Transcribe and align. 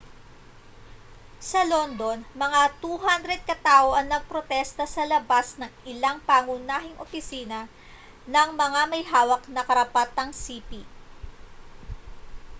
sa 1.49 1.61
london 1.71 2.19
mga 2.43 2.61
200 2.81 3.45
katao 3.49 3.87
ang 3.93 4.07
nagprotesta 4.09 4.85
sa 4.95 5.03
labas 5.11 5.47
ng 5.61 5.69
ilang 5.91 6.17
pangunahing 6.29 6.97
opisina 7.05 7.61
ng 8.33 8.49
mga 8.63 8.81
may 8.91 9.03
hawak 9.11 9.43
ng 9.49 9.61
karapatang-sipi 9.69 10.81